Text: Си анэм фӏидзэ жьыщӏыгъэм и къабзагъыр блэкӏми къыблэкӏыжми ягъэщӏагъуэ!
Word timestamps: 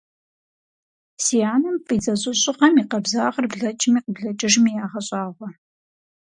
Си 1.23 1.37
анэм 1.53 1.75
фӏидзэ 1.85 2.13
жьыщӏыгъэм 2.21 2.75
и 2.81 2.83
къабзагъыр 2.89 3.45
блэкӏми 3.51 3.99
къыблэкӏыжми 4.05 4.71
ягъэщӏагъуэ! 4.83 5.49